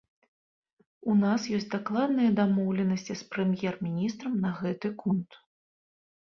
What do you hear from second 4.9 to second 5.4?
конт.